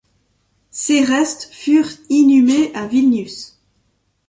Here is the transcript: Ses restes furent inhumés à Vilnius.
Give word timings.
Ses 0.71 1.03
restes 1.03 1.49
furent 1.53 1.85
inhumés 2.09 2.73
à 2.73 2.87
Vilnius. 2.87 3.59